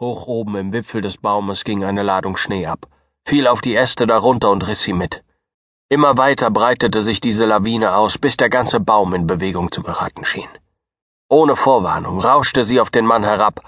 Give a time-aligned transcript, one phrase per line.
[0.00, 2.86] Hoch oben im Wipfel des Baumes ging eine Ladung Schnee ab,
[3.26, 5.22] fiel auf die Äste darunter und riss sie mit.
[5.90, 10.24] Immer weiter breitete sich diese Lawine aus, bis der ganze Baum in Bewegung zu geraten
[10.24, 10.48] schien.
[11.28, 13.60] Ohne Vorwarnung rauschte sie auf den Mann herab,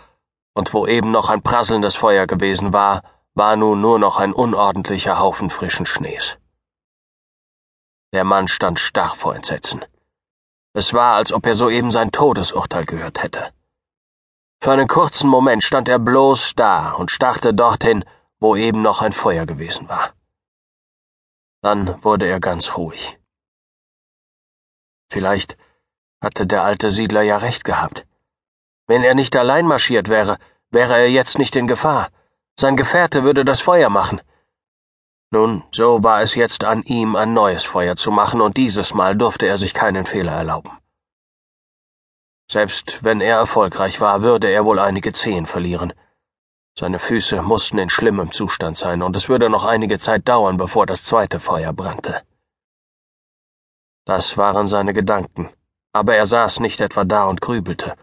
[0.55, 3.03] und wo eben noch ein prasselndes Feuer gewesen war,
[3.35, 6.39] war nun nur noch ein unordentlicher Haufen frischen Schnees.
[8.15, 9.85] Der Mann stand starr vor Entsetzen.
[10.73, 13.53] Es war, als ob er soeben sein Todesurteil gehört hätte.
[14.63, 18.05] Für einen kurzen Moment stand er bloß da und starrte dorthin,
[18.39, 20.13] wo eben noch ein Feuer gewesen war.
[21.63, 23.19] Dann wurde er ganz ruhig.
[25.11, 25.57] Vielleicht
[26.23, 28.07] hatte der alte Siedler ja recht gehabt.
[28.87, 30.39] Wenn er nicht allein marschiert wäre,
[30.71, 32.11] wäre er jetzt nicht in Gefahr.
[32.57, 34.21] Sein Gefährte würde das Feuer machen.
[35.33, 39.17] Nun, so war es jetzt an ihm, ein neues Feuer zu machen, und dieses Mal
[39.17, 40.71] durfte er sich keinen Fehler erlauben.
[42.53, 45.95] Selbst wenn er erfolgreich war, würde er wohl einige Zehen verlieren.
[46.79, 50.85] Seine Füße mussten in schlimmem Zustand sein, und es würde noch einige Zeit dauern, bevor
[50.85, 52.21] das zweite Feuer brannte.
[54.05, 55.49] Das waren seine Gedanken,
[55.95, 57.95] aber er saß nicht etwa da und grübelte.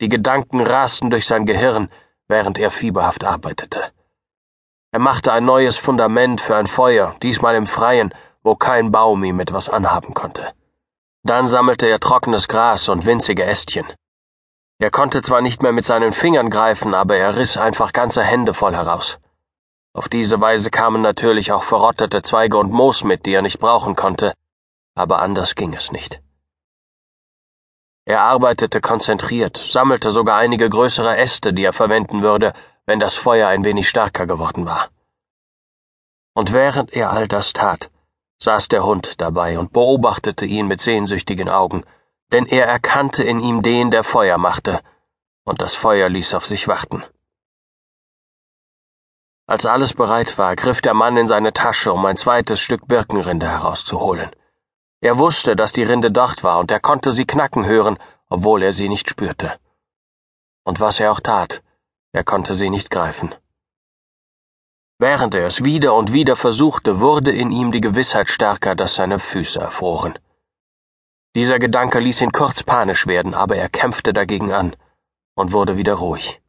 [0.00, 1.90] Die Gedanken rasten durch sein Gehirn,
[2.28, 3.82] während er fieberhaft arbeitete.
[4.92, 9.40] Er machte ein neues Fundament für ein Feuer, diesmal im Freien, wo kein Baum ihm
[9.40, 10.52] etwas anhaben konnte.
[11.24, 13.86] Dann sammelte er trockenes Gras und winzige Ästchen.
[14.78, 18.52] Er konnte zwar nicht mehr mit seinen Fingern greifen, aber er riss einfach ganze Hände
[18.52, 19.18] voll heraus.
[19.94, 23.94] Auf diese Weise kamen natürlich auch verrottete Zweige und Moos mit, die er nicht brauchen
[23.94, 24.32] konnte,
[24.94, 26.20] aber anders ging es nicht.
[28.04, 32.52] Er arbeitete konzentriert, sammelte sogar einige größere Äste, die er verwenden würde,
[32.84, 34.88] wenn das Feuer ein wenig stärker geworden war.
[36.34, 37.90] Und während er all das tat,
[38.42, 41.84] saß der Hund dabei und beobachtete ihn mit sehnsüchtigen Augen,
[42.32, 44.80] denn er erkannte in ihm den, der Feuer machte,
[45.44, 47.04] und das Feuer ließ auf sich warten.
[49.46, 53.48] Als alles bereit war, griff der Mann in seine Tasche, um ein zweites Stück Birkenrinde
[53.48, 54.30] herauszuholen.
[55.00, 58.72] Er wusste, dass die Rinde dort war, und er konnte sie knacken hören, obwohl er
[58.72, 59.52] sie nicht spürte.
[60.64, 61.62] Und was er auch tat,
[62.12, 63.34] er konnte sie nicht greifen.
[65.02, 69.18] Während er es wieder und wieder versuchte, wurde in ihm die Gewissheit stärker, dass seine
[69.18, 70.16] Füße erfroren.
[71.34, 74.76] Dieser Gedanke ließ ihn kurz panisch werden, aber er kämpfte dagegen an
[75.34, 76.40] und wurde wieder ruhig.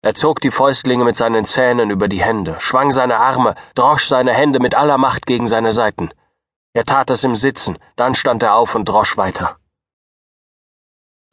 [0.00, 4.32] Er zog die Fäustlinge mit seinen Zähnen über die Hände, schwang seine Arme, drosch seine
[4.32, 6.10] Hände mit aller Macht gegen seine Seiten.
[6.72, 9.56] Er tat es im Sitzen, dann stand er auf und drosch weiter.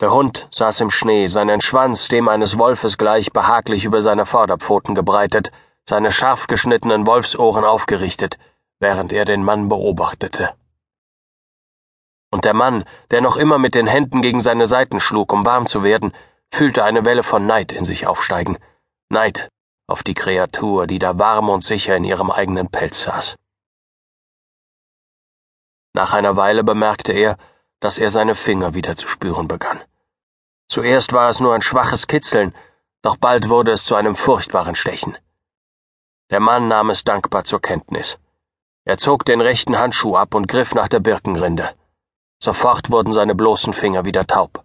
[0.02, 4.96] Der Hund saß im Schnee, seinen Schwanz dem eines Wolfes gleich behaglich über seine Vorderpfoten
[4.96, 5.52] gebreitet,
[5.88, 8.38] seine scharf geschnittenen Wolfsohren aufgerichtet,
[8.79, 10.56] während er den Mann beobachtete.
[12.31, 15.68] Und der Mann, der noch immer mit den Händen gegen seine Seiten schlug, um warm
[15.68, 16.13] zu werden,
[16.51, 18.57] fühlte eine Welle von Neid in sich aufsteigen.
[19.09, 19.50] Neid
[19.88, 23.35] auf die Kreatur, die da warm und sicher in ihrem eigenen Pelz saß.
[25.94, 27.38] Nach einer Weile bemerkte er,
[27.79, 29.81] dass er seine Finger wieder zu spüren begann.
[30.67, 32.56] Zuerst war es nur ein schwaches Kitzeln,
[33.03, 35.16] doch bald wurde es zu einem furchtbaren Stechen.
[36.31, 38.17] Der Mann nahm es dankbar zur Kenntnis.
[38.83, 41.69] Er zog den rechten Handschuh ab und griff nach der Birkenrinde.
[42.39, 44.63] Sofort wurden seine bloßen Finger wieder taub.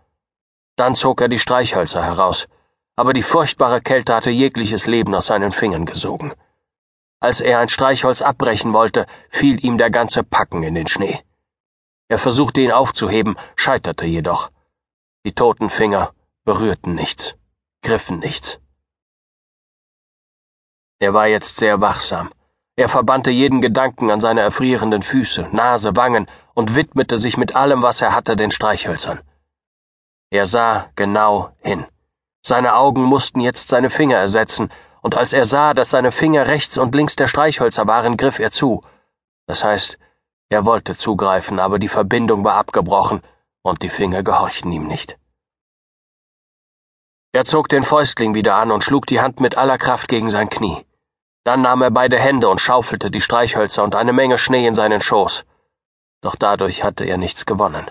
[0.77, 2.49] Dann zog er die Streichhölzer heraus,
[2.97, 6.33] aber die furchtbare Kälte hatte jegliches Leben aus seinen Fingern gesogen.
[7.21, 11.21] Als er ein Streichholz abbrechen wollte, fiel ihm der ganze Packen in den Schnee.
[12.09, 14.51] Er versuchte ihn aufzuheben, scheiterte jedoch.
[15.27, 17.35] Die toten Finger berührten nichts,
[17.83, 18.59] griffen nichts.
[21.01, 22.31] Er war jetzt sehr wachsam.
[22.77, 27.83] Er verbannte jeden Gedanken an seine erfrierenden Füße, Nase, Wangen und widmete sich mit allem,
[27.83, 29.21] was er hatte, den Streichhölzern.
[30.31, 31.87] Er sah genau hin.
[32.47, 34.71] Seine Augen mussten jetzt seine Finger ersetzen,
[35.03, 38.51] und als er sah, dass seine Finger rechts und links der Streichhölzer waren, griff er
[38.51, 38.83] zu.
[39.47, 39.99] Das heißt,
[40.51, 43.23] er wollte zugreifen, aber die Verbindung war abgebrochen,
[43.63, 45.19] und die Finger gehorchten ihm nicht.
[47.33, 50.51] Er zog den Fäustling wieder an und schlug die Hand mit aller Kraft gegen sein
[50.51, 50.85] Knie.
[51.45, 55.01] Dann nahm er beide Hände und schaufelte die Streichhölzer und eine Menge Schnee in seinen
[55.01, 55.45] Schoß.
[56.21, 57.91] Doch dadurch hatte er nichts gewonnen.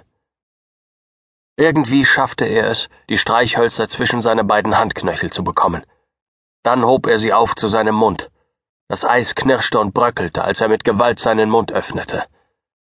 [1.57, 5.83] Irgendwie schaffte er es, die Streichhölzer zwischen seine beiden Handknöchel zu bekommen.
[6.63, 8.29] Dann hob er sie auf zu seinem Mund.
[8.87, 12.25] Das Eis knirschte und bröckelte, als er mit Gewalt seinen Mund öffnete.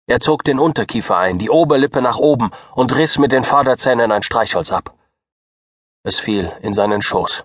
[0.07, 4.23] Er zog den Unterkiefer ein, die Oberlippe nach oben und riss mit den Vorderzähnen ein
[4.23, 4.95] Streichholz ab.
[6.03, 7.45] Es fiel in seinen Schoß.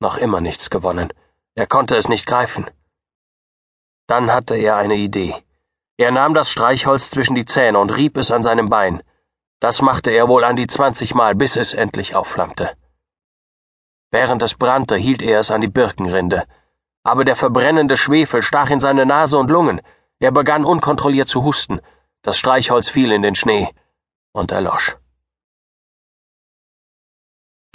[0.00, 1.12] Noch immer nichts gewonnen.
[1.58, 2.70] Er konnte es nicht greifen.
[4.06, 5.34] Dann hatte er eine Idee.
[5.96, 9.02] Er nahm das Streichholz zwischen die Zähne und rieb es an seinem Bein.
[9.58, 12.76] Das machte er wohl an die zwanzig Mal, bis es endlich aufflammte.
[14.12, 16.46] Während es brannte, hielt er es an die Birkenrinde.
[17.02, 19.80] Aber der verbrennende Schwefel stach in seine Nase und Lungen.
[20.20, 21.80] Er begann unkontrolliert zu husten.
[22.22, 23.68] Das Streichholz fiel in den Schnee
[24.30, 24.96] und erlosch.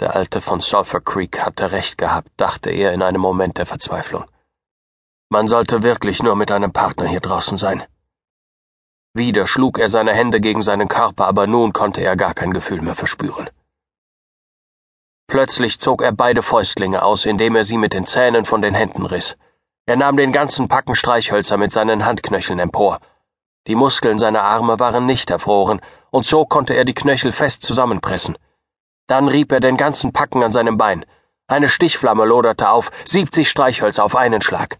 [0.00, 4.24] Der Alte von Sulphur Creek hatte recht gehabt, dachte er in einem Moment der Verzweiflung.
[5.30, 7.84] Man sollte wirklich nur mit einem Partner hier draußen sein.
[9.14, 12.82] Wieder schlug er seine Hände gegen seinen Körper, aber nun konnte er gar kein Gefühl
[12.82, 13.48] mehr verspüren.
[15.28, 19.06] Plötzlich zog er beide Fäustlinge aus, indem er sie mit den Zähnen von den Händen
[19.06, 19.36] riss.
[19.86, 22.98] Er nahm den ganzen Packen Streichhölzer mit seinen Handknöcheln empor.
[23.68, 25.80] Die Muskeln seiner Arme waren nicht erfroren,
[26.10, 28.36] und so konnte er die Knöchel fest zusammenpressen.
[29.06, 31.04] Dann rieb er den ganzen Packen an seinem Bein.
[31.46, 34.78] Eine Stichflamme loderte auf, siebzig Streichhölzer auf einen Schlag.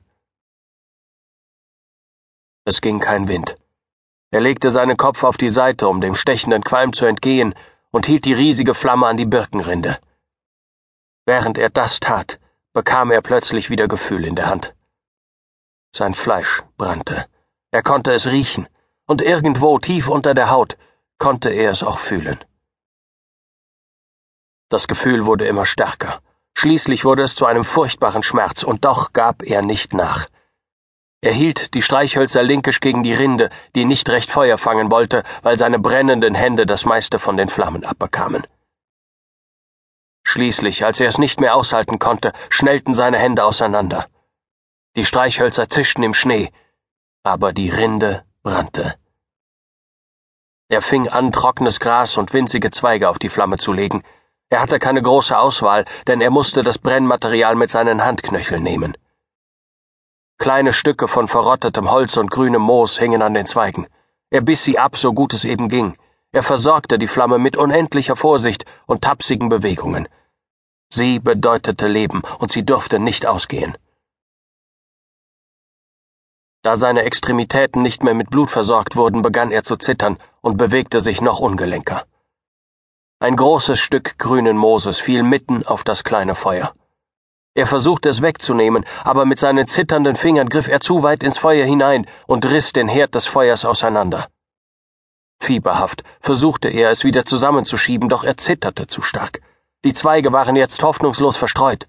[2.65, 3.59] Es ging kein Wind.
[4.31, 7.55] Er legte seinen Kopf auf die Seite, um dem stechenden Qualm zu entgehen,
[7.91, 9.99] und hielt die riesige Flamme an die Birkenrinde.
[11.27, 12.41] Während er das tat,
[12.73, 14.75] bekam er plötzlich wieder Gefühl in der Hand.
[15.95, 17.27] Sein Fleisch brannte.
[17.71, 18.69] Er konnte es riechen,
[19.07, 20.77] und irgendwo tief unter der Haut
[21.19, 22.43] konnte er es auch fühlen.
[24.69, 26.21] Das Gefühl wurde immer stärker.
[26.57, 30.27] Schließlich wurde es zu einem furchtbaren Schmerz, und doch gab er nicht nach.
[31.21, 35.57] Er hielt die Streichhölzer linkisch gegen die Rinde, die nicht recht Feuer fangen wollte, weil
[35.57, 38.47] seine brennenden Hände das meiste von den Flammen abbekamen.
[40.27, 44.07] Schließlich, als er es nicht mehr aushalten konnte, schnellten seine Hände auseinander.
[44.97, 46.53] Die Streichhölzer zischten im Schnee,
[47.23, 48.97] aber die Rinde brannte.
[50.69, 54.03] Er fing an, trockenes Gras und winzige Zweige auf die Flamme zu legen.
[54.51, 58.97] Er hatte keine große Auswahl, denn er musste das Brennmaterial mit seinen Handknöcheln nehmen.
[60.39, 63.87] Kleine Stücke von verrottetem Holz und grünem Moos hingen an den Zweigen.
[64.31, 65.97] Er biss sie ab, so gut es eben ging.
[66.33, 70.09] Er versorgte die Flamme mit unendlicher Vorsicht und tapsigen Bewegungen.
[70.89, 73.79] Sie bedeutete Leben, und sie durfte nicht ausgehen.
[76.63, 81.01] Da seine Extremitäten nicht mehr mit Blut versorgt wurden, begann er zu zittern und bewegte
[81.01, 82.05] sich noch ungelenker.
[83.21, 86.75] Ein großes Stück grünen Mooses fiel mitten auf das kleine Feuer.
[87.55, 91.65] Er versuchte es wegzunehmen, aber mit seinen zitternden Fingern griff er zu weit ins Feuer
[91.65, 94.27] hinein und riss den Herd des Feuers auseinander.
[95.41, 99.41] Fieberhaft versuchte er es wieder zusammenzuschieben, doch er zitterte zu stark.
[99.85, 101.87] Die Zweige waren jetzt hoffnungslos verstreut.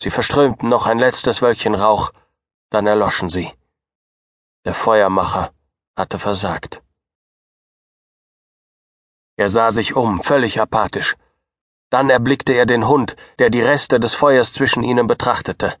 [0.00, 2.12] Sie verströmten noch ein letztes Wölkchen Rauch,
[2.70, 3.50] dann erloschen sie.
[4.64, 5.52] Der Feuermacher
[5.96, 6.81] hatte versagt.
[9.36, 11.16] Er sah sich um, völlig apathisch.
[11.90, 15.76] Dann erblickte er den Hund, der die Reste des Feuers zwischen ihnen betrachtete.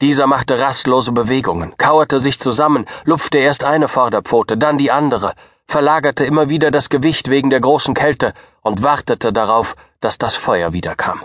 [0.00, 5.34] Dieser machte rastlose Bewegungen, kauerte sich zusammen, lupfte erst eine Vorderpfote, dann die andere,
[5.66, 8.32] verlagerte immer wieder das Gewicht wegen der großen Kälte
[8.62, 11.20] und wartete darauf, dass das Feuer wiederkam.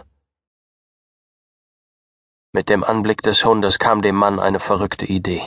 [2.51, 5.41] Mit dem Anblick des Hundes kam dem Mann eine verrückte Idee.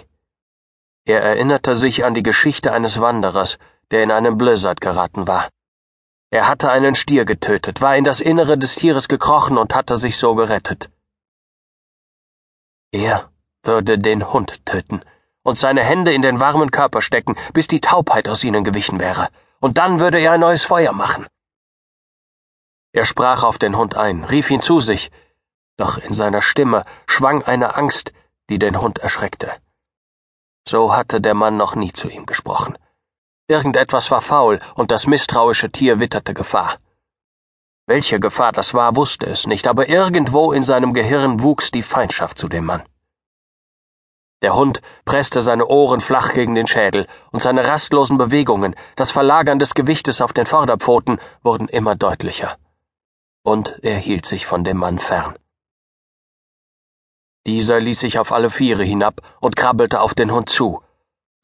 [1.04, 3.58] Er erinnerte sich an die Geschichte eines Wanderers,
[3.90, 5.48] der in einen Blizzard geraten war.
[6.30, 10.18] Er hatte einen Stier getötet, war in das Innere des Tieres gekrochen und hatte sich
[10.18, 10.90] so gerettet.
[12.92, 13.30] Er
[13.62, 15.02] würde den Hund töten
[15.42, 19.28] und seine Hände in den warmen Körper stecken, bis die Taubheit aus ihnen gewichen wäre,
[19.60, 21.26] und dann würde er ein neues Feuer machen.
[22.92, 25.10] Er sprach auf den Hund ein, rief ihn zu sich,
[25.78, 28.12] doch in seiner Stimme schwang eine Angst,
[28.50, 29.50] die den Hund erschreckte.
[30.66, 32.76] So hatte der Mann noch nie zu ihm gesprochen.
[33.48, 36.76] Irgendetwas war faul, und das misstrauische Tier witterte Gefahr.
[37.86, 42.38] Welche Gefahr das war, wusste es nicht, aber irgendwo in seinem Gehirn wuchs die Feindschaft
[42.38, 42.82] zu dem Mann.
[44.42, 49.58] Der Hund presste seine Ohren flach gegen den Schädel, und seine rastlosen Bewegungen, das Verlagern
[49.58, 52.56] des Gewichtes auf den Vorderpfoten, wurden immer deutlicher
[53.48, 55.34] und er hielt sich von dem Mann fern.
[57.46, 60.82] Dieser ließ sich auf alle Viere hinab und krabbelte auf den Hund zu.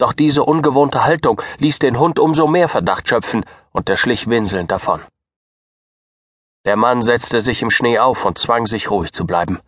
[0.04, 3.42] Doch diese ungewohnte Haltung ließ den Hund umso mehr Verdacht schöpfen,
[3.72, 5.00] und er schlich winselnd davon.
[6.66, 9.62] Der Mann setzte sich im Schnee auf und zwang sich ruhig zu bleiben.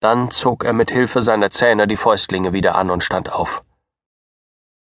[0.00, 3.62] Dann zog er mit Hilfe seiner Zähne die Fäustlinge wieder an und stand auf.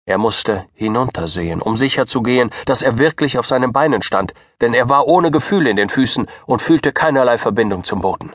[0.06, 5.06] Er musste hinuntersehen, um sicherzugehen, dass er wirklich auf seinen Beinen stand, denn er war
[5.06, 8.32] ohne Gefühl in den Füßen und fühlte keinerlei Verbindung zum Boden.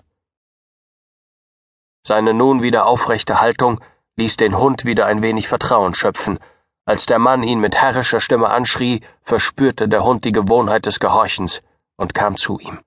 [2.05, 3.81] Seine nun wieder aufrechte Haltung
[4.19, 6.39] ließ den Hund wieder ein wenig Vertrauen schöpfen.
[6.85, 11.61] Als der Mann ihn mit herrischer Stimme anschrie, verspürte der Hund die Gewohnheit des Gehorchens
[11.97, 12.79] und kam zu ihm.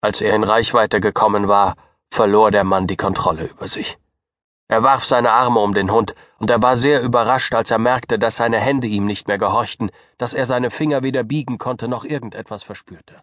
[0.00, 1.74] Als er in Reichweite gekommen war,
[2.10, 3.98] verlor der Mann die Kontrolle über sich.
[4.68, 8.18] Er warf seine Arme um den Hund, und er war sehr überrascht, als er merkte,
[8.18, 12.04] dass seine Hände ihm nicht mehr gehorchten, dass er seine Finger weder biegen konnte noch
[12.04, 13.22] irgendetwas verspürte.